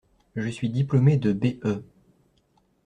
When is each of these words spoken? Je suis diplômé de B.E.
Je 0.35 0.47
suis 0.49 0.71
diplômé 0.71 1.17
de 1.17 1.31
B.E. 1.31 1.83